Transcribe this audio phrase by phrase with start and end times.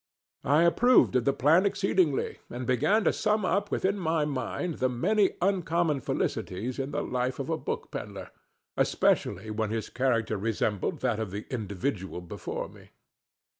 [0.45, 4.89] I approved of the plan exceedingly, and began to sum up within my mind the
[4.89, 8.31] many uncommon felicities in the life of a book pedler,
[8.75, 12.89] especially when his character resembled that of the individual before me.